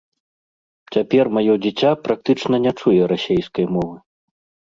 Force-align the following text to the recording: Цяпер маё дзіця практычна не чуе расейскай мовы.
Цяпер 0.95 1.25
маё 1.37 1.53
дзіця 1.65 1.91
практычна 2.07 2.55
не 2.65 2.71
чуе 2.85 3.03
расейскай 3.13 3.65
мовы. 3.77 3.97